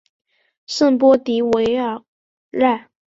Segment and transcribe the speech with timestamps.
[0.65, 2.01] 圣波迪韦尔
[2.49, 2.89] 奈。